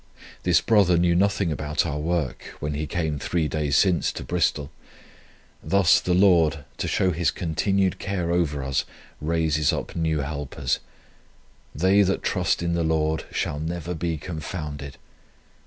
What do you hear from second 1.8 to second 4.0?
our work, when he came three days